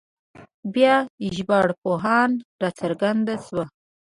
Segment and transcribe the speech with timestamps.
[0.73, 0.95] بیا
[1.35, 3.65] ژبارواپوهنه راڅرګنده شوه